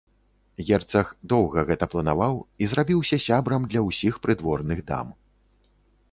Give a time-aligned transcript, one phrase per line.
[0.67, 2.35] Герцаг доўга гэта планаваў
[2.67, 5.13] і зрабіўся сябрам для ўсіх прыдворных дам.